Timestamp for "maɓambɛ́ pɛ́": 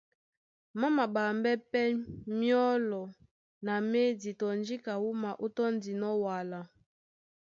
0.97-1.85